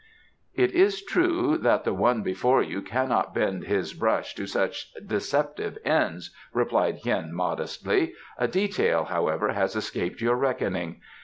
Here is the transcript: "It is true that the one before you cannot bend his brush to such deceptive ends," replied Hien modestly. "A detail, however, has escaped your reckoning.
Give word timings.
"It 0.55 0.71
is 0.71 1.03
true 1.03 1.59
that 1.59 1.83
the 1.83 1.93
one 1.93 2.23
before 2.23 2.63
you 2.63 2.81
cannot 2.81 3.35
bend 3.35 3.65
his 3.65 3.93
brush 3.93 4.33
to 4.33 4.47
such 4.47 4.91
deceptive 4.95 5.77
ends," 5.85 6.31
replied 6.53 6.95
Hien 7.03 7.31
modestly. 7.31 8.13
"A 8.39 8.47
detail, 8.47 9.03
however, 9.03 9.53
has 9.53 9.75
escaped 9.75 10.19
your 10.19 10.37
reckoning. 10.37 11.01